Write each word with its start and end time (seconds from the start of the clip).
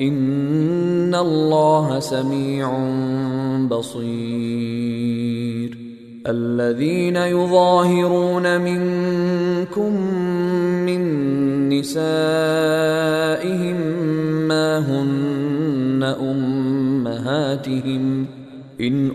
ان 0.00 1.14
الله 1.14 2.00
سميع 2.00 2.78
بصير 3.70 5.06
الذين 6.26 7.16
يظاهرون 7.16 8.60
منكم 8.60 10.00
من 10.86 11.02
نسائهم 11.68 12.06
ما 14.48 14.78
هن 14.78 16.02
امهاتهم 16.20 18.26
ان 18.80 19.10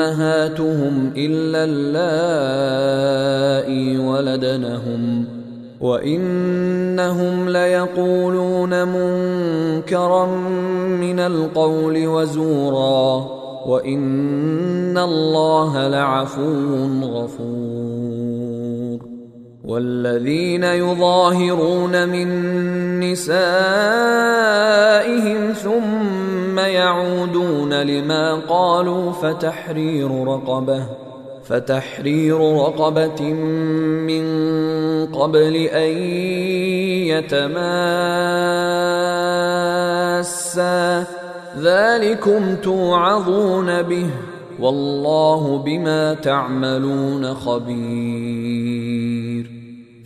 امهاتهم 0.00 1.12
الا 1.16 1.64
اللائي 1.64 3.98
ولدنهم 3.98 5.39
وانهم 5.80 7.48
ليقولون 7.48 8.88
منكرا 8.88 10.26
من 11.00 11.20
القول 11.20 12.06
وزورا 12.06 13.26
وان 13.66 14.98
الله 14.98 15.88
لعفو 15.88 16.74
غفور 17.02 18.40
والذين 19.64 20.64
يظاهرون 20.64 22.08
من 22.08 22.28
نسائهم 23.00 23.92
ثم 25.52 26.58
يعودون 26.58 27.82
لما 27.82 28.34
قالوا 28.34 29.12
فتحرير 29.12 30.24
رقبه 30.26 31.09
فتحرير 31.50 32.38
رقبة 32.38 33.22
من 34.06 34.24
قبل 35.06 35.56
أن 35.56 35.96
يتماسا. 37.10 37.60
ذلكم 41.58 42.56
توعظون 42.56 43.82
به 43.82 44.10
والله 44.60 45.58
بما 45.58 46.14
تعملون 46.14 47.34
خبير. 47.34 49.49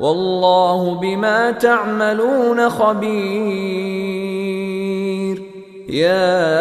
والله 0.00 0.94
بما 0.94 1.50
تعملون 1.50 2.68
خبير. 2.68 4.18
يا 5.88 6.54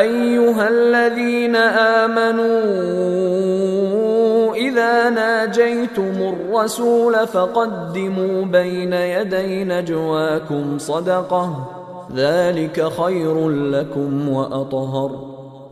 أيها 0.00 0.68
الذين 0.68 1.56
آمنوا 1.56 2.54
إذا 4.54 5.10
ناجيتم 5.10 6.34
الرسول 6.34 7.26
فقدموا 7.26 8.44
بين 8.44 8.92
يدي 8.92 9.64
نجواكم 9.64 10.78
صدقة. 10.78 11.68
ذلك 12.14 12.88
خير 12.88 13.48
لكم 13.48 14.28
وأطهر. 14.28 15.33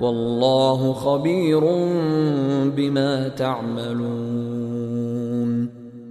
والله 0.00 0.92
خبير 0.92 1.60
بما 2.76 3.28
تعملون. 3.28 4.94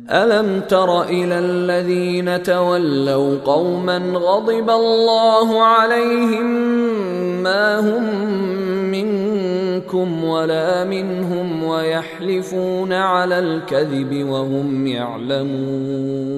ألم 0.09 0.61
تر 0.69 1.03
إلى 1.03 1.39
الذين 1.39 2.43
تولوا 2.43 3.37
قوما 3.45 3.97
غضب 3.97 4.69
الله 4.69 5.61
عليهم 5.61 6.45
ما 7.43 7.79
هم 7.79 8.03
منكم 8.91 10.23
ولا 10.23 10.83
منهم 10.83 11.63
ويحلفون 11.63 12.93
على 12.93 13.39
الكذب 13.39 14.25
وهم 14.29 14.87
يعلمون. 14.87 16.33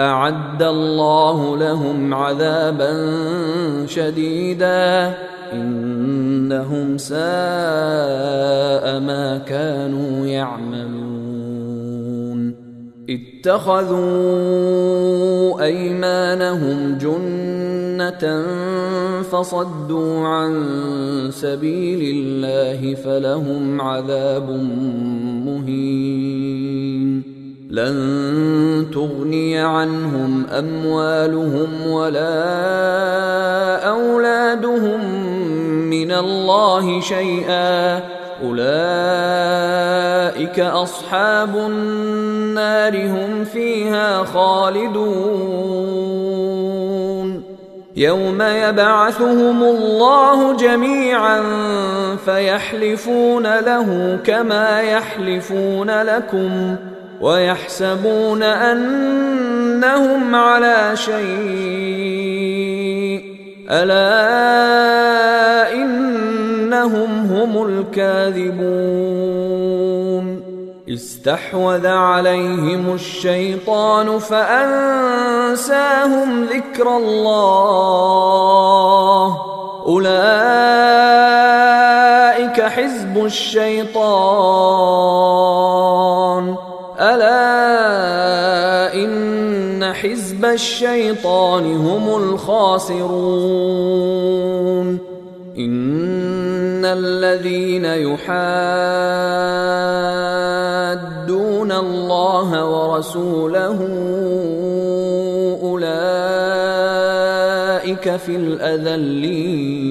أعد 0.00 0.62
الله 0.62 1.56
لهم 1.56 2.14
عذابا 2.14 2.92
شديدا. 3.86 5.14
انهم 5.54 6.98
ساء 6.98 7.16
ما 9.00 9.40
كانوا 9.46 10.26
يعملون. 10.26 11.04
اتخذوا 13.10 13.94
أيمانهم 15.64 16.98
جنة 16.98 18.44
فصدوا 19.22 20.26
عن 20.26 20.52
سبيل 21.30 22.16
الله 22.16 22.94
فلهم 22.94 23.80
عذاب 23.80 24.50
مهين. 25.46 26.14
لن 27.70 28.86
تغني 28.92 29.58
عنهم 29.58 30.46
أموالهم 30.46 31.86
ولا 31.86 32.44
أولادهم 33.88 35.23
من 35.94 36.12
الله 36.12 37.00
شيئا. 37.00 38.00
أولئك 38.44 38.60
أصحاب 40.60 41.56
النار 41.56 43.06
هم 43.06 43.44
فيها 43.44 44.24
خالدون. 44.24 45.74
يوم 47.96 48.42
يبعثهم 48.42 49.62
الله 49.62 50.56
جميعا 50.56 51.42
فيحلفون 52.24 53.58
له 53.58 54.18
كما 54.24 54.80
يحلفون 54.80 56.02
لكم 56.02 56.76
ويحسبون 57.20 58.42
أنهم 58.42 60.34
على 60.34 60.90
شيء 60.94 62.73
ألا 63.70 64.12
إنهم 65.72 67.10
هم 67.26 67.66
الكاذبون. 67.66 68.64
استحوذ 70.88 71.86
عليهم 71.86 72.94
الشيطان 72.94 74.18
فأنساهم 74.18 75.64
ذكر 76.44 76.96
الله. 76.96 78.06
أولئك 79.86 80.14
حزب 82.62 83.24
الشيطان. 83.24 83.94
ألا 87.00 87.34
إن 88.94 89.94
حزب 89.94 90.33
الشيطان 90.44 91.76
هم 91.76 92.16
الخاسرون. 92.16 93.14
إن 95.58 96.84
الذين 96.84 97.84
يحادون 97.84 98.34
الله 101.72 102.70
ورسوله 102.70 103.78
أولئك 105.62 105.86
في 108.16 108.36
الأذلين. 108.36 109.84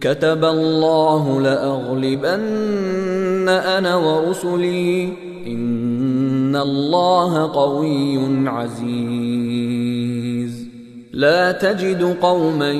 كتب 0.00 0.44
الله 0.44 1.40
لأغلبن 1.40 3.48
أنا 3.48 3.96
ورسلي. 3.96 5.12
ان 6.50 6.56
الله 6.56 7.52
قوي 7.52 8.48
عزيز. 8.48 9.90
لا 11.12 11.52
تجد 11.52 12.16
قوما 12.22 12.70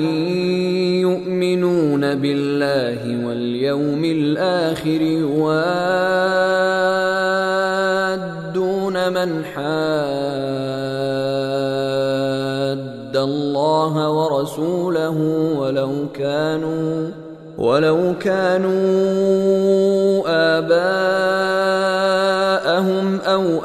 يؤمنون 1.01 2.15
بالله 2.15 3.27
واليوم 3.27 4.05
الآخر 4.05 5.01
يوادون 5.01 5.53
من 9.13 9.43
حاد 9.43 9.61
الله 13.17 14.09
ورسوله 14.09 15.17
ولو 15.57 15.91
كانوا 16.13 17.09
ولو 17.57 18.13
كانوا 18.19 19.10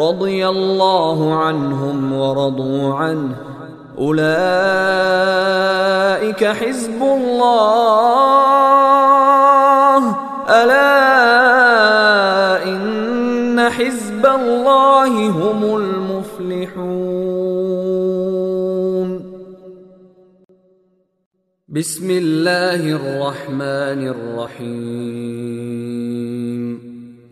رضي 0.00 0.48
الله 0.48 1.34
عنهم 1.34 2.12
ورضوا 2.12 2.94
عنه. 2.94 3.36
أولئك 3.98 4.26
حزب 6.44 7.02
الله. 7.02 7.96
ألا 10.48 11.06
إن 12.64 13.70
حزب 13.70 14.26
الله 14.26 15.28
هم 15.28 15.76
المفلحون. 15.76 17.16
بسم 21.68 22.10
الله 22.10 22.92
الرحمن 22.92 24.08
الرحيم. 24.08 26.05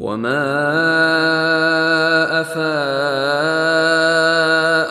وما 0.00 0.40
أفاء 2.40 2.60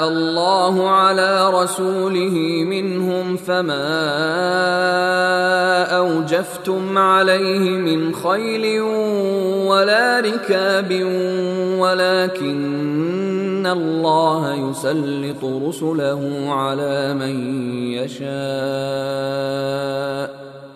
الله 0.08 0.90
على 0.90 1.50
رسوله 1.50 2.64
منهم 2.70 3.38
فما 3.38 3.90
أوجفتم 5.98 6.98
عليه 6.98 7.70
من 7.70 8.16
خيل 8.16 8.82
ولا 9.68 10.20
ركاب 10.20 11.04
ولكن 11.80 13.68
الله 13.68 14.70
يسلط 14.70 15.44
رسله 15.44 16.46
على 16.50 17.14
من 17.14 17.64
يشاء 17.94 18.30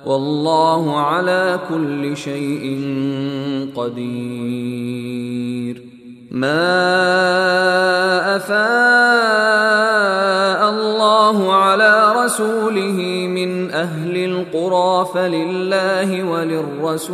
والله 0.06 1.00
على 1.00 1.60
كل 1.70 2.18
شيء 2.18 2.82
قدير. 3.76 5.84
ما 6.32 6.86
أفاء 8.36 8.64
الله 10.70 11.54
على 11.54 12.14
رسوله 12.26 13.28
من 13.30 13.72
أهل 13.72 14.18
القرى 14.18 15.08
فلله 15.14 16.24
وللرسول. 16.24 17.14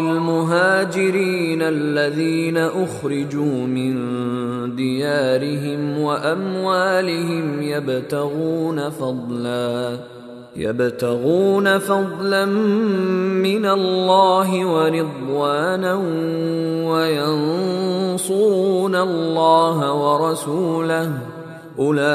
المهاجرين 0.00 1.62
الذين 1.62 2.56
أخرجوا 2.56 3.66
من 3.66 3.96
ديارهم 4.76 5.98
وأموالهم 5.98 7.62
يبتغون 7.62 8.90
فضلا 8.90 9.98
يبتغون 10.58 11.78
فضلا 11.78 12.44
من 12.44 13.66
الله 13.66 14.66
ورضوانا 14.66 15.94
وينصرون 16.92 18.96
الله 18.96 19.92
ورسوله. 19.92 21.12
أولئك 21.78 22.06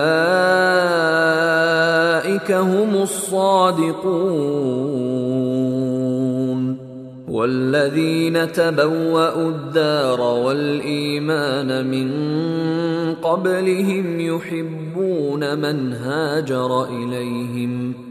هم 2.52 3.02
الصادقون. 3.02 4.12
والذين 7.30 8.52
تبوأوا 8.52 9.50
الدار 9.50 10.22
والإيمان 10.22 11.88
من 11.88 12.12
قبلهم 13.16 14.20
يحبون 14.20 15.58
من 15.58 15.94
هاجر 15.94 16.84
إليهم. 16.84 18.11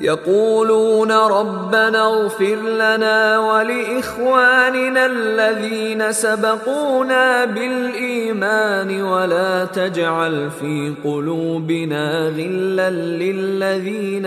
يقولون 0.00 1.12
ربنا 1.12 2.06
اغفر 2.06 2.56
لنا 2.56 3.38
ولإخواننا 3.38 5.06
الذين 5.06 6.12
سبقونا 6.12 7.44
بالإيمان 7.44 9.02
ولا 9.02 9.64
تجعل 9.64 10.50
في 10.50 10.94
قلوبنا 11.04 12.28
غلا 12.28 12.90
للذين 12.90 14.26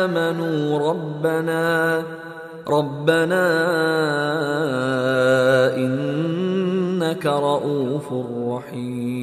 آمنوا 0.00 0.90
ربنا 0.90 2.02
ربنا 2.68 3.46
إنك 5.76 7.26
رءوف 7.26 8.12
رحيم 8.48 9.22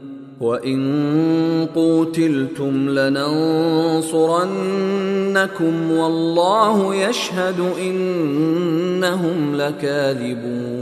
وان 0.41 1.67
قوتلتم 1.75 2.89
لننصرنكم 2.89 4.11
والله 5.91 6.95
يشهد 6.95 7.59
انهم 7.81 9.55
لكاذبون 9.55 10.81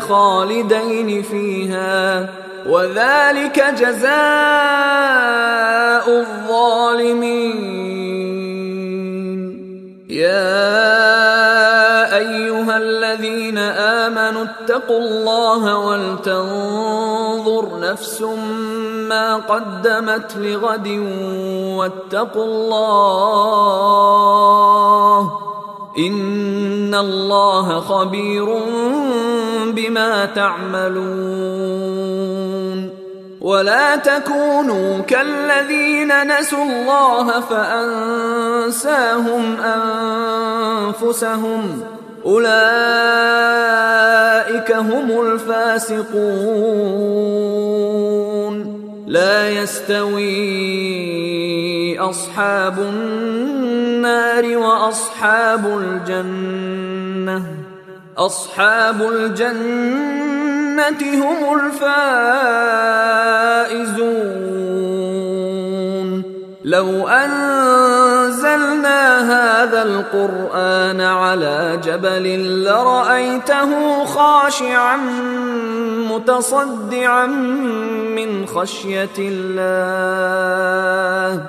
خالدين 0.00 1.22
فيها 1.22 2.28
وذلك 2.66 3.64
جزاء 3.78 4.08
الظالمين. 6.20 7.78
يا 10.08 10.96
أيها 12.16 12.76
الذين 12.76 13.58
آمنوا 13.58 14.44
اتقوا 14.44 14.98
الله 14.98 15.78
ولتنظر 15.78 17.64
نفس 17.80 18.22
ما 19.08 19.36
قدمت 19.36 20.36
لغد 20.36 20.88
واتقوا 21.78 22.44
الله 22.44 22.98
ان 25.98 26.94
الله 26.94 27.80
خبير 27.80 28.46
بما 29.66 30.24
تعملون 30.24 31.78
ولا 33.40 33.96
تكونوا 33.96 34.98
كالذين 34.98 36.38
نسوا 36.38 36.62
الله 36.64 37.40
فانساهم 37.40 38.76
انفسهم 40.80 41.82
اولئك 42.26 42.48
هم 44.72 45.20
الفاسقون 45.20 46.68
لا 49.08 49.50
يستوي 49.50 50.28
أصحاب 51.98 52.78
النار 52.78 54.56
وأصحاب 54.56 55.78
الجنة. 55.78 57.46
أصحاب 58.16 59.02
الجنة 59.02 61.00
هم 61.14 61.60
الفائزون. 61.60 61.88
لو 66.68 67.08
أنزلنا 67.08 69.00
هذا 69.20 69.82
القرآن 69.82 71.00
على 71.00 71.80
جبل 71.84 72.64
لرأيته 72.64 74.04
خاشعا 74.04 74.96
متصدعا 76.10 77.26
من 78.16 78.46
خشية 78.46 79.16
الله 79.18 81.42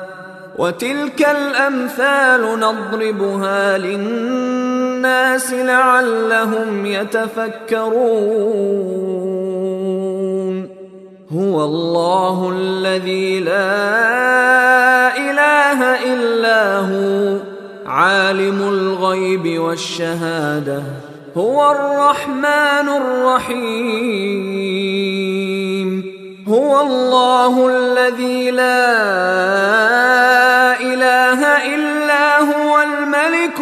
وتلك 0.57 1.29
الأمثال 1.29 2.59
نضربها 2.59 3.77
للناس 3.77 5.53
لعلهم 5.53 6.85
يتفكرون 6.85 8.39
هو 11.33 11.63
الله 11.63 12.53
الذي 12.55 13.39
لا 13.39 15.17
إله 15.17 15.83
إلا 16.13 16.77
هو 16.77 17.37
عالم 17.85 18.61
الغيب 18.61 19.59
والشهادة 19.59 20.83
هو 21.37 21.71
الرحمن 21.71 22.89
الرحيم 22.89 24.39
هو 26.47 26.81
الله 26.81 27.67
الذي 27.67 28.51
لا 28.51 28.89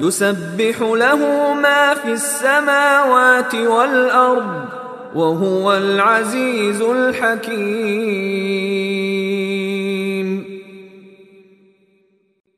يسبح 0.00 0.80
له 0.80 1.52
ما 1.54 1.94
في 1.94 2.12
السماوات 2.12 3.54
والأرض 3.54 4.68
وهو 5.14 5.76
العزيز 5.76 6.80
الحكيم. 6.80 8.30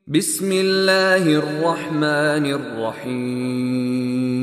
بسم 0.07 0.51
الله 0.51 1.23
الرحمن 1.35 2.45
الرحيم. 2.59 4.42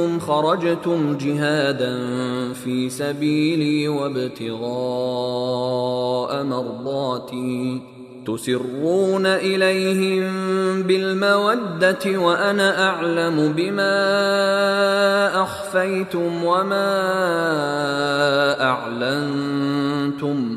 كنتم 0.00 0.18
خرجتم 0.18 1.18
جهادا 1.18 1.92
في 2.52 2.90
سبيلي 2.90 3.88
وابتغاء 3.88 4.64
مرضاتي. 6.44 7.82
تسرون 8.26 9.26
اليهم 9.26 10.82
بالموده 10.82 12.18
وأنا 12.18 12.88
اعلم 12.88 13.52
بما 13.56 13.92
اخفيتم 15.42 16.44
وما 16.44 16.90
اعلنتم. 18.62 20.56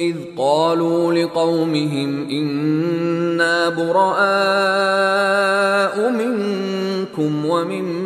إذ 0.00 0.16
قالوا 0.38 1.12
لقومهم 1.12 2.28
إنا 2.30 3.68
براء 3.68 4.16
منكم 6.10 7.46
ومما 7.46 8.05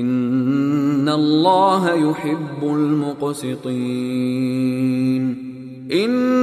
ان 0.00 1.08
الله 1.08 1.94
يحب 1.94 2.62
المقسطين 2.62 3.66
ان 5.92 6.36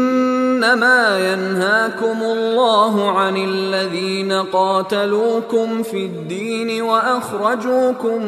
انما 0.63 1.33
ينهاكم 1.33 2.23
الله 2.23 3.11
عن 3.11 3.37
الذين 3.37 4.31
قاتلوكم 4.31 5.83
في 5.83 6.05
الدين 6.05 6.81
واخرجوكم 6.81 8.25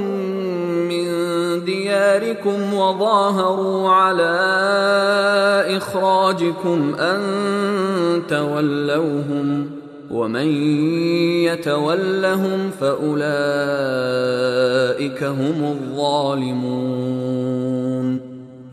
من 0.89 1.05
دياركم 1.65 2.73
وظاهروا 2.73 3.89
على 3.89 4.35
اخراجكم 5.77 6.95
ان 6.99 7.21
تولوهم 8.29 9.69
ومن 10.15 10.47
يتولهم 11.43 12.71
فأولئك 12.79 13.23
هم 15.23 15.63
الظالمون. 15.63 16.75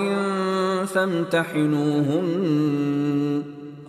فامتحنوهن. 0.87 2.29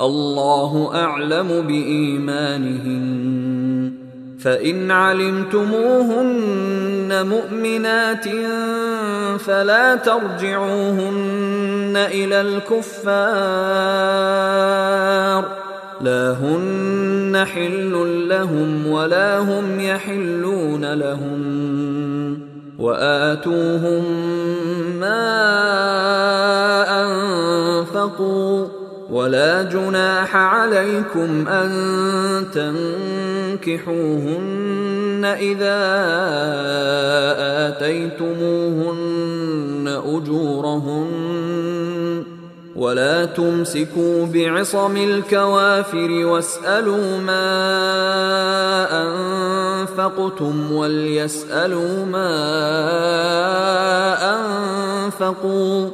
الله 0.01 0.91
أعلم 0.95 1.67
بإيمانهن. 1.67 3.21
فإن 4.43 4.91
علمتموهن 4.91 6.31
مؤمنات 7.27 8.25
فلا 9.41 9.97
ترجعوهن 9.97 11.93
إلى 11.97 12.41
الكفار 12.41 13.41
لا 16.01 16.31
هن 16.31 17.45
حل 17.55 18.27
لهم 18.29 18.87
ولا 18.87 19.39
هم 19.39 19.81
يحلون 19.81 20.95
لهم 20.95 21.41
وآتوهم 22.79 24.05
ما 25.01 25.51
أنفقوا 27.03 28.67
ولا 29.11 29.63
جناح 29.63 30.37
عليكم 30.37 31.49
أن 31.49 31.71
تنكحوهن 33.57 35.25
اذا 35.25 35.81
اتيتموهن 37.69 39.21
اجورهن 40.07 41.11
ولا 42.77 43.25
تمسكوا 43.25 44.27
بعصم 44.27 44.97
الكوافر 44.97 46.11
واسالوا 46.11 47.19
ما 47.19 47.47
انفقتم 49.81 50.73
وليسالوا 50.73 52.07
ما 52.07 52.31
انفقوا 54.35 55.89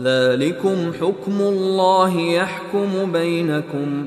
ذلكم 0.00 0.92
حكم 1.00 1.40
الله 1.40 2.20
يحكم 2.20 3.12
بينكم 3.12 4.06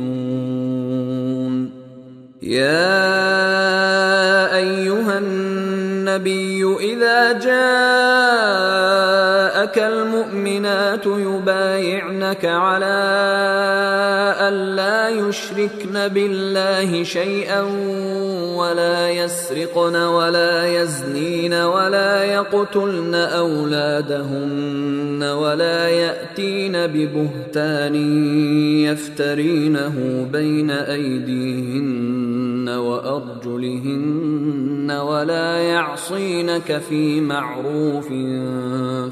يا 2.51 2.95
أيها 4.55 5.17
النبي 5.17 6.75
إذا 6.79 7.31
جاءك 7.31 7.51
المؤمنات 9.77 11.05
يبايعنك 11.05 12.45
على 12.45 12.97
ان 14.51 14.75
لا 14.75 15.09
يشركن 15.09 16.07
بالله 16.07 17.03
شيئا 17.03 17.61
ولا 18.57 19.09
يسرقن 19.09 19.95
ولا 19.95 20.81
يزنين 20.81 21.53
ولا 21.53 22.23
يقتلن 22.23 23.15
اولادهن 23.15 25.23
ولا 25.23 25.89
ياتين 25.89 26.71
ببهتان 26.73 27.95
يفترينه 28.83 30.27
بين 30.31 30.71
ايديهن 30.71 32.69
وارجلهن 32.69 34.31
ولا 34.91 35.57
يعصينك 35.57 36.81
في 36.89 37.21
معروف 37.21 38.07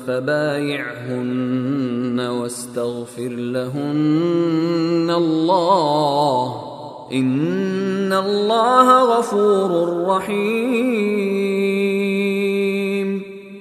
فبايعهن 0.08 2.20
واستغفر 2.20 3.30
لهن 3.30 5.12
الله. 5.30 6.66
ان 7.14 8.14
الله 8.14 9.18
غفور 9.18 10.04
رحيم. 10.08 11.50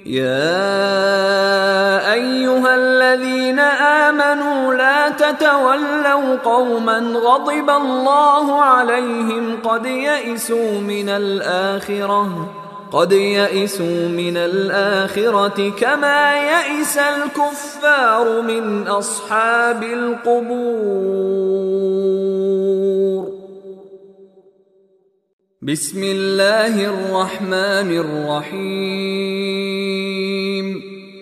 يا 0.05 2.13
ايها 2.13 2.75
الذين 2.75 3.59
امنوا 3.59 4.73
لا 4.73 5.09
تتولوا 5.09 6.35
قوما 6.35 6.99
غضب 6.99 7.69
الله 7.69 8.61
عليهم 8.61 9.57
قد 9.63 9.85
يئسوا 9.85 10.81
من 10.81 11.09
الاخره 11.09 12.49
قد 12.91 13.11
يئسوا 13.11 14.07
من 14.07 14.37
الآخرة 14.37 15.69
كما 15.69 16.33
يئس 16.35 16.97
الكفار 16.97 18.41
من 18.41 18.87
أصحاب 18.87 19.83
القبور. 19.83 21.29
بسم 25.61 26.03
الله 26.03 26.85
الرحمن 26.85 27.97
الرحيم. 27.97 29.29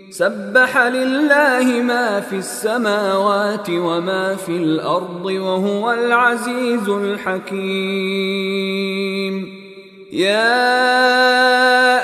سبح 0.09 0.77
لله 0.77 1.81
ما 1.81 2.19
في 2.19 2.35
السماوات 2.35 3.69
وما 3.69 4.35
في 4.35 4.51
الأرض 4.57 5.25
وهو 5.25 5.91
العزيز 5.91 6.89
الحكيم. 6.89 7.67
يا 10.11 10.53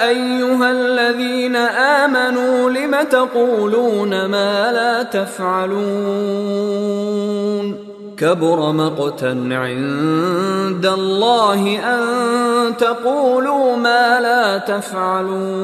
أيها 0.10 0.72
الذين 0.72 1.56
آمنوا 1.56 2.70
لم 2.70 2.96
تقولون 3.12 4.26
ما 4.26 4.72
لا 4.72 5.04
تفعلون؟ 5.04 6.74
كبر 8.18 8.72
مقتا 8.72 9.50
عند 9.52 10.86
الله 10.86 11.80
أن 11.80 12.04
تقولوا 12.78 13.76
ما 13.76 14.20
لا 14.20 14.58
تفعلون. 14.58 15.64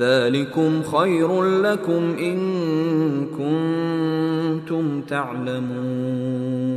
ذلكم 0.00 0.82
خير 0.82 1.42
لكم 1.42 2.16
إن 2.18 2.38
كنتم 3.26 5.02
تعلمون. 5.02 6.70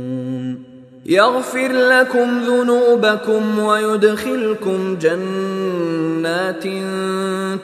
يغفر 1.06 1.72
لكم 1.72 2.38
ذنوبكم 2.38 3.58
ويدخلكم 3.58 4.96
جنات 5.00 6.64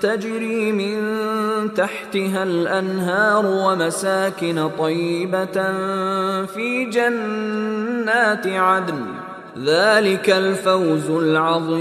تجري 0.02 0.72
من 0.72 0.94
تحتها 1.74 2.42
الأنهار 2.42 3.46
ومساكن 3.46 4.70
طيبة 4.78 5.72
في 6.46 6.84
جنات 6.84 8.46
عدن. 8.46 9.04
ذلك 9.64 10.30
الفوز 10.30 11.10
العظيم. 11.10 11.80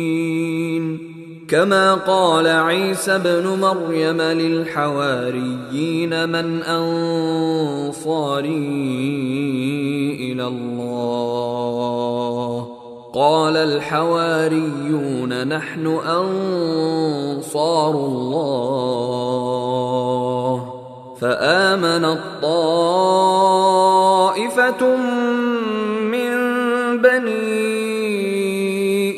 كما 1.51 1.93
قال 1.93 2.47
عيسى 2.47 3.15
ابن 3.15 3.47
مريم 3.47 4.21
للحواريين 4.21 6.29
من 6.29 6.63
أنصاري 6.63 8.51
إلى 10.31 10.47
الله. 10.47 12.67
قال 13.13 13.57
الحواريون 13.57 15.47
نحن 15.47 15.87
أنصار 15.87 17.91
الله. 17.91 19.11
فامنت 21.21 22.19
طائفه 22.41 23.61
من 26.01 26.31
بني 27.01 27.71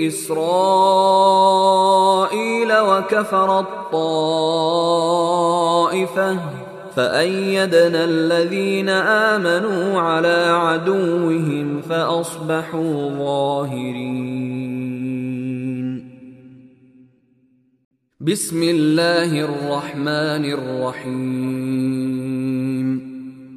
إسرائيل 0.07 1.52
وكفرت 2.81 3.67
طائفه 3.91 4.63
فأيدنا 6.95 8.03
الذين 8.03 8.89
آمنوا 8.89 9.99
على 9.99 10.45
عدوهم 10.49 11.81
فأصبحوا 11.81 13.09
ظاهرين. 13.09 14.43
بسم 18.19 18.63
الله 18.63 19.41
الرحمن 19.41 20.45
الرحيم. 20.45 22.22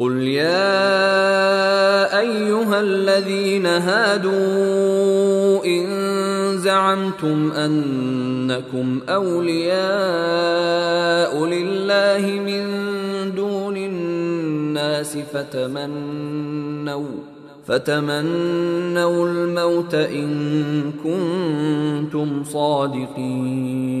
قل 0.00 0.22
يا 0.22 0.60
ايها 2.20 2.80
الذين 2.80 3.66
هادوا 3.66 4.34
ان 5.64 5.86
زعمتم 6.58 7.52
انكم 7.52 9.00
اولياء 9.08 9.84
لله 11.44 12.40
من 12.46 12.64
دون 13.34 13.76
الناس 13.76 15.18
فتمنوا 15.32 17.06
فتمنوا 17.66 19.26
الموت 19.28 19.94
ان 19.94 20.92
كنتم 21.04 22.44
صادقين 22.44 24.00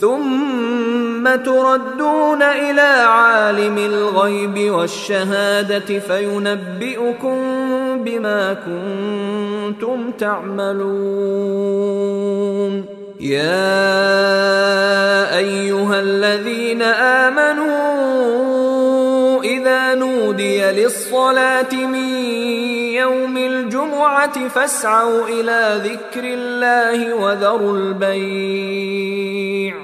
ثم 0.00 1.36
تردون 1.36 2.42
إلى 2.42 3.04
عالم 3.06 3.78
الغيب 3.78 4.70
والشهادة 4.70 5.98
فينبئكم 5.98 7.38
بما 8.04 8.54
كنتم 8.54 10.10
تعملون. 10.10 11.74
يا 13.20 13.78
أيها 15.38 16.00
الذين 16.00 16.82
آمنوا 17.22 17.74
إذا 19.44 19.94
نودي 19.94 20.62
للصلاة 20.62 21.74
من 21.74 22.08
يوم 22.94 23.36
الجمعة 23.36 24.48
فاسعوا 24.48 25.28
إلى 25.28 25.80
ذكر 25.84 26.24
الله 26.24 27.14
وذروا 27.14 27.76
البيع. 27.76 29.83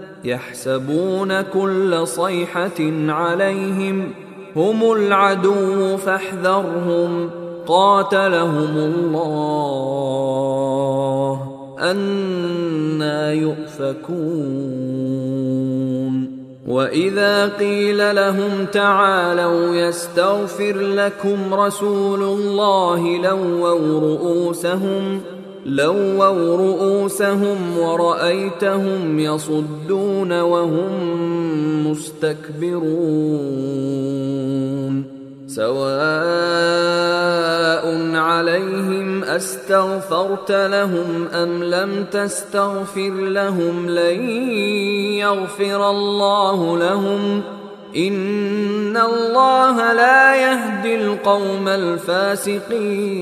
يحسبون 0.23 1.41
كل 1.41 2.07
صيحة 2.07 2.91
عليهم 3.07 4.13
هم 4.55 4.91
العدو 4.91 5.97
فاحذرهم 5.97 7.29
قاتلهم 7.67 8.77
الله 8.77 9.51
أنا 11.79 13.31
يؤفكون 13.33 14.81
وإذا 16.67 17.47
قيل 17.47 18.15
لهم 18.15 18.65
تعالوا 18.73 19.75
يستغفر 19.75 20.77
لكم 20.77 21.53
رسول 21.53 22.23
الله 22.23 23.17
لووا 23.17 23.99
رؤوسهم 23.99 25.21
لووا 25.65 26.55
رؤوسهم 26.55 27.77
ورأيتهم 27.77 29.19
يصدون 29.19 30.41
وهم 30.41 30.91
مستكبرون 31.87 32.91
سواء 35.47 35.81
عليهم 38.15 39.23
أستغفرت 39.23 40.51
لهم 40.51 41.27
أم 41.33 41.63
لم 41.63 42.05
تستغفر 42.11 43.11
لهم 43.11 43.89
لن 43.89 44.29
يغفر 45.19 45.89
الله 45.89 46.77
لهم 46.77 47.41
إن 47.95 48.97
الله 48.97 49.93
لا 49.93 50.35
يهدي 50.35 50.95
القوم 50.95 51.67
الفاسقين 51.67 53.21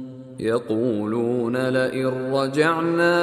يقولون 0.41 1.57
لئن 1.69 2.33
رجعنا 2.33 3.17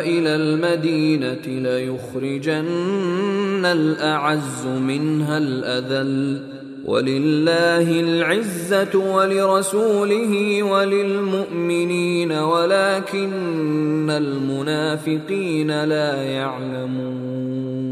إلى 0.00 0.36
المدينة 0.36 1.46
ليخرجن 1.46 2.64
الأعز 3.64 4.66
منها 4.66 5.38
الأذل 5.38 6.42
ولله 6.84 8.00
العزة 8.00 9.14
ولرسوله 9.14 10.62
وللمؤمنين 10.62 12.32
ولكن 12.32 14.10
المنافقين 14.10 15.84
لا 15.84 16.22
يعلمون 16.22 17.91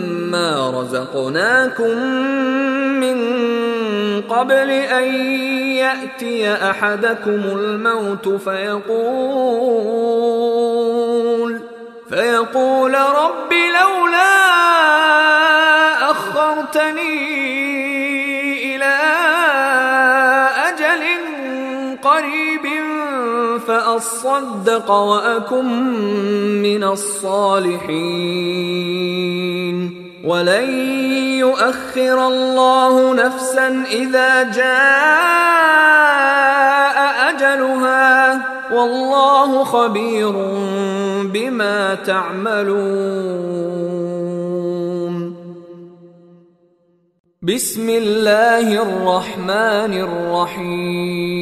رزقناكم 0.81 1.97
من 2.99 3.17
قبل 4.21 4.69
أن 4.69 5.03
يأتي 5.77 6.53
أحدكم 6.53 7.41
الموت 7.45 8.27
فيقول 8.27 8.81
فيقول 12.09 12.93
رب 12.93 13.53
لولا 13.53 14.51
أخرتني 16.11 17.15
إلى 18.75 18.97
أجل 20.67 21.03
قريب 22.03 22.65
فأصدق 23.67 24.91
وأكن 24.91 25.65
من 26.61 26.83
الصالحين. 26.83 28.41
ولن 30.23 30.69
يؤخر 31.39 32.27
الله 32.27 33.13
نفسا 33.13 33.83
إذا 33.91 34.43
جاء 34.43 35.41
أجلها. 37.29 38.41
والله 38.71 39.63
خبير 39.63 40.31
بما 41.23 41.95
تعملون. 41.95 43.61
بسم 47.41 47.89
الله 47.89 48.81
الرحمن 48.81 49.93
الرحيم. 50.07 51.41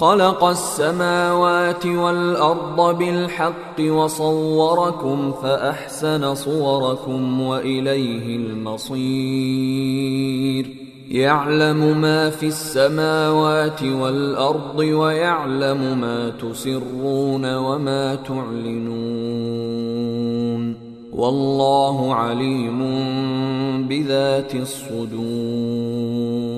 خلق 0.00 0.44
السماوات 0.44 1.86
والأرض 1.86 2.98
بالحق 2.98 3.80
وصوركم 3.80 5.32
فأحسن 5.42 6.34
صوركم 6.34 7.40
وإليه 7.40 8.36
المصير. 8.36 9.78
يعلم 11.10 12.00
ما 12.00 12.30
في 12.30 12.46
السماوات 12.46 13.82
والأرض 13.82 14.78
ويعلم 14.78 16.00
ما 16.00 16.30
تسرون 16.30 17.54
وما 17.54 18.14
تعلنون. 18.14 18.88
والله 21.12 22.14
عليم 22.14 22.78
بذات 23.88 24.54
الصدور. 24.54 26.57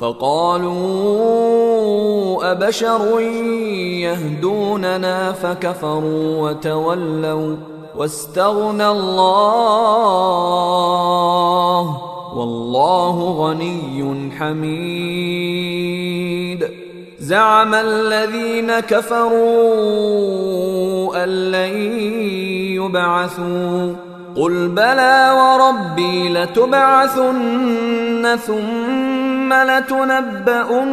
فقالوا 0.00 0.78
أبشر 2.52 3.20
يهدوننا 4.00 5.32
فكفروا 5.32 6.50
وتولوا 6.50 7.56
واستغنى 7.96 8.88
الله 8.88 9.88
والله 12.36 13.16
غني 13.38 14.30
حميد. 14.38 15.88
زعم 17.18 17.74
الذين 17.74 18.80
كفروا 18.80 20.18
أن 21.24 21.28
لن 21.50 21.76
يبعثوا 22.78 24.07
قل 24.38 24.68
بلى 24.68 25.30
وربي 25.34 26.28
لتبعثن 26.28 28.36
ثم 28.46 29.52
لتنبؤن 29.52 30.88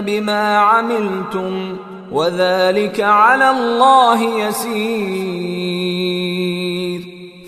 بما 0.00 0.58
عملتم 0.58 1.76
وذلك 2.12 3.00
على 3.00 3.50
الله 3.50 4.22
يسير 4.22 5.58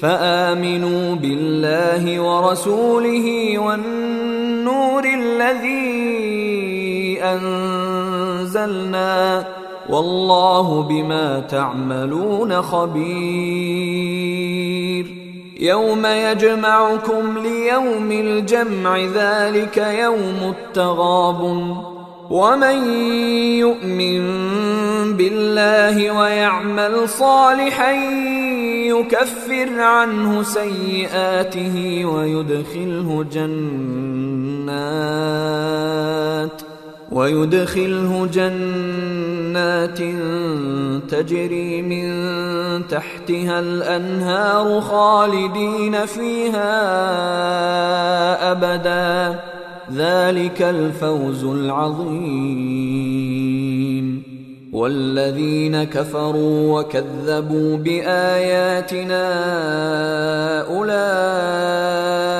فامنوا 0.03 1.15
بالله 1.15 2.21
ورسوله 2.21 3.59
والنور 3.59 5.05
الذي 5.05 6.11
انزلنا 7.23 9.45
والله 9.91 10.83
بما 10.83 11.41
تعملون 11.41 12.63
خبير. 12.63 14.01
يوم 15.61 16.07
يجمعكم 16.07 17.39
ليوم 17.39 18.13
الجمع 18.13 18.99
ذلك 18.99 19.77
يوم 19.77 20.55
التغابن. 20.59 21.77
ومن 22.31 22.93
يؤمن 23.59 24.23
بالله 25.17 26.21
ويعمل 26.21 27.09
صالحا 27.09 27.93
يكفر 28.87 29.81
عنه 29.81 30.43
سيئاته 30.43 32.05
ويدخله 32.05 33.25
جنات. 33.33 34.71
ويدخله 37.11 38.29
جنات 38.33 39.99
تجري 41.11 41.83
من 41.83 42.07
تحتها 42.89 43.61
الأنهار 43.61 44.81
خالدين 44.81 46.07
فيها 46.07 46.73
أبدا. 48.53 49.41
ذلك 49.95 50.63
الفوز 50.63 51.45
العظيم. 51.45 52.71
والذين 54.73 55.85
كفروا 55.85 56.81
وكذبوا 56.81 57.77
بآياتنا 57.77 59.27
أولئك 60.67 62.40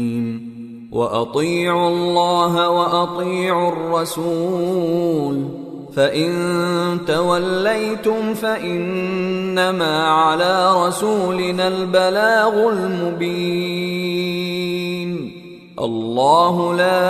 وأطيعوا 0.91 1.89
الله 1.89 2.69
وأطيعوا 2.69 3.71
الرسول 3.71 5.45
فإن 5.95 6.31
توليتم 7.07 8.33
فإنما 8.33 10.07
على 10.07 10.87
رسولنا 10.87 11.67
البلاغ 11.67 12.69
المبين. 12.69 14.11
الله 15.79 16.75
لا 16.75 17.09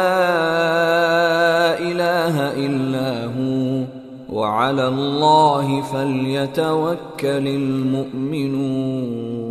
إله 1.79 2.65
إلا 2.65 3.25
هو 3.25 3.83
وعلى 4.29 4.87
الله 4.87 5.81
فليتوكل 5.81 7.47
المؤمنون. 7.47 9.50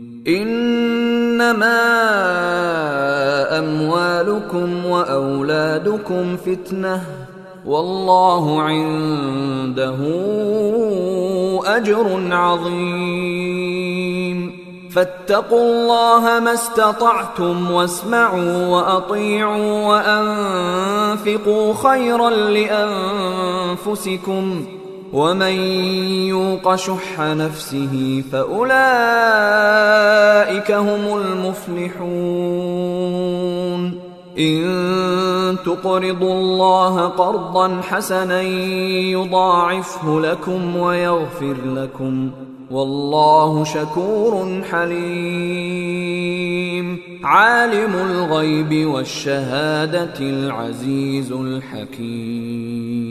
إنما 0.27 1.81
أموالكم 3.59 4.85
وأولادكم 4.85 6.37
فتنة 6.37 7.01
والله 7.65 8.61
عنده 8.61 9.95
أجر 11.65 12.27
عظيم. 12.31 13.71
فاتقوا 14.91 15.61
الله 15.61 16.39
ما 16.39 16.53
استطعتم 16.53 17.71
واسمعوا 17.71 18.65
وأطيعوا 18.65 19.87
وأنفقوا 19.87 21.73
خيرا 21.73 22.29
لأنفسكم. 23.79 24.65
ومن 25.13 25.53
يوق 26.27 26.75
شح 26.75 27.19
نفسه 27.19 28.23
فأولئك 28.31 28.71
هم 30.71 31.17
المفلحون. 31.17 32.11
إن 34.39 35.57
تقرضوا 35.65 36.33
الله 36.33 37.07
قرضا 37.07 37.81
حسنا 37.81 38.41
يضاعفه 39.11 40.19
لكم 40.19 40.75
ويغفر 40.75 41.55
لكم. 41.65 42.31
والله 42.71 43.63
شكور 43.63 44.61
حليم. 44.71 46.21
عالم 47.23 47.93
الغيب 47.93 48.87
والشهادة 48.87 50.19
العزيز 50.19 51.31
الحكيم. 51.31 53.10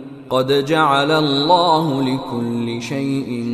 قد 0.31 0.65
جعل 0.65 1.11
الله 1.11 2.03
لكل 2.03 2.81
شيء 2.81 3.45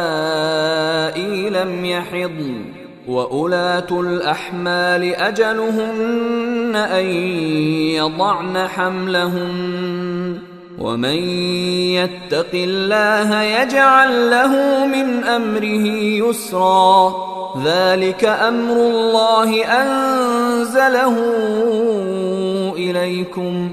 لم 1.50 1.84
يحضن. 1.84 2.83
واولات 3.08 3.92
الاحمال 3.92 5.14
اجلهن 5.14 6.76
ان 6.76 7.04
يضعن 7.96 8.68
حملهن 8.68 10.38
ومن 10.78 11.18
يتق 11.94 12.50
الله 12.54 13.42
يجعل 13.42 14.30
له 14.30 14.86
من 14.86 15.24
امره 15.24 15.86
يسرا 16.26 17.14
ذلك 17.64 18.24
أمر 18.24 18.76
الله 18.76 19.64
انزله 19.64 21.16
اليكم 22.76 23.72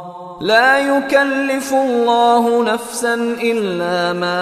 لا 0.41 0.97
يكلف 0.97 1.73
الله 1.73 2.63
نفسا 2.73 3.13
إلا 3.43 4.13
ما 4.13 4.39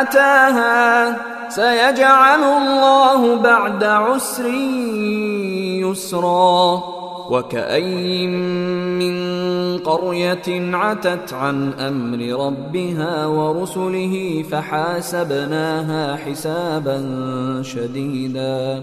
آتاها. 0.00 1.16
سيجعل 1.48 2.42
الله 2.42 3.36
بعد 3.36 3.84
عسر 3.84 4.46
يسرا. 5.84 6.82
وكأي 7.30 8.26
من 8.26 9.18
قرية 9.78 10.76
عتت 10.76 11.32
عن 11.32 11.72
أمر 11.72 12.46
ربها 12.46 13.26
ورسله 13.26 14.44
فحاسبناها 14.50 16.16
حسابا 16.16 16.98
شديدا. 17.62 18.82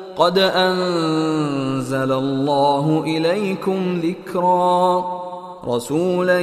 قد 0.15 0.37
أنزل 0.37 2.11
الله 2.11 3.03
إليكم 3.07 4.01
ذكرا. 4.03 5.21
رسولا 5.67 6.39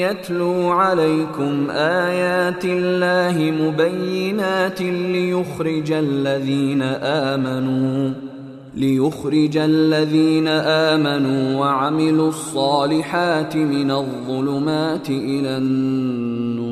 يتلو 0.00 0.70
عليكم 0.70 1.70
آيات 1.70 2.64
الله 2.64 3.50
مبينات 3.64 4.82
ليخرج 4.82 5.92
الذين 5.92 6.82
آمنوا 7.32 8.10
ليخرج 8.74 9.56
الذين 9.56 10.48
آمنوا 10.48 11.60
وعملوا 11.60 12.28
الصالحات 12.28 13.56
من 13.56 13.90
الظلمات 13.90 15.10
إلى 15.10 15.56
النور. 15.56 16.71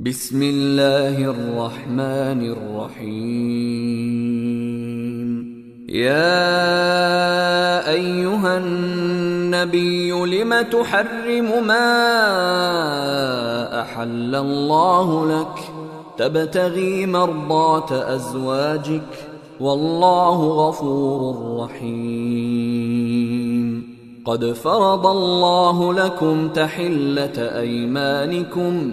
بسم 0.00 0.42
الله 0.42 1.30
الرحمن 1.30 2.52
الرحيم. 2.52 3.16
يا 5.88 6.60
أيها 7.90 8.58
النبي 8.58 10.10
لم 10.10 10.60
تحرم 10.60 11.66
ما 11.66 11.88
أحل 13.80 14.34
الله 14.34 15.40
لك؟ 15.40 15.58
تبتغي 16.18 17.06
مرضاه 17.06 18.14
أزواجك 18.14 19.28
والله 19.60 20.68
غفور 20.68 21.60
رحيم. 21.64 23.16
قد 24.24 24.52
فرض 24.52 25.06
الله 25.06 25.94
لكم 25.94 26.48
تحلة 26.48 27.38
أيمانكم 27.38 28.92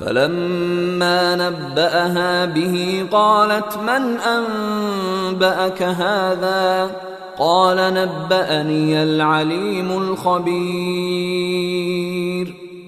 فلما 0.00 1.36
نبأها 1.36 2.44
به 2.44 3.06
قالت 3.12 3.76
من 3.76 4.16
أنبأك 4.18 5.82
هذا؟ 5.82 6.90
قال 7.38 7.76
نبأني 7.76 9.02
العليم 9.02 9.90
الخبير. 9.92 11.00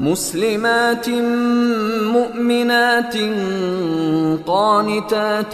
مسلمات 0.00 1.08
مؤمنات 2.12 3.16
قانتات 4.46 5.52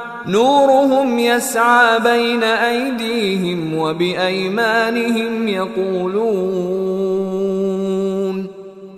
نورهم 0.31 1.19
يسعى 1.19 1.99
بين 1.99 2.43
أيديهم 2.43 3.77
وبأيمانهم 3.77 5.47
يقولون 5.47 7.21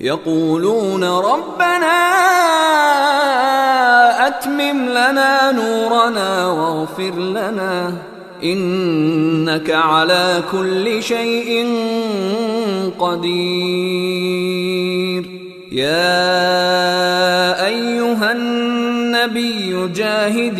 يقولون 0.01 1.03
ربنا 1.03 2.03
أتمم 4.27 4.89
لنا 4.89 5.51
نورنا 5.51 6.47
واغفر 6.47 7.15
لنا 7.19 7.93
إنك 8.43 9.69
على 9.71 10.43
كل 10.51 11.03
شيء 11.03 11.67
قدير 12.99 14.63
يا 15.71 17.65
أيها 17.65 18.31
النبي 18.31 19.87
جاهد 19.95 20.59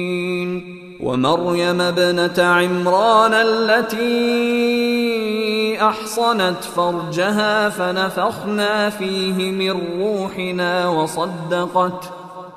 ومريم 1.03 1.81
ابنة 1.81 2.43
عمران 2.43 3.33
التي 3.33 4.41
أحصنت 5.81 6.63
فرجها 6.63 7.69
فنفخنا 7.69 8.89
فيه 8.89 9.51
من 9.51 10.01
روحنا 10.01 10.87
وصدقت 10.87 12.11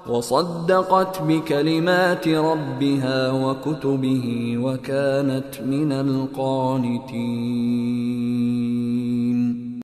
وصدقت 0.06 1.22
بكلمات 1.22 2.28
ربها 2.28 3.30
وكتبه 3.30 4.56
وكانت 4.60 5.60
من 5.60 5.92
القانتين. 5.92 7.24